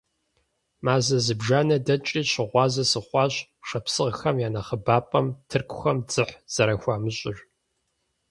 Мазэ 0.83 1.17
зыбжанэ 1.25 1.77
дэкӀри, 1.85 2.21
щыгъуазэ 2.31 2.83
сыхъуащ 2.91 3.33
шапсыгъхэм 3.67 4.35
я 4.47 4.49
нэхъыбапӀэм 4.53 5.27
тыркухэм 5.49 5.97
дзыхь 6.07 6.33
зэрыхуамыщӀыр. 6.53 7.37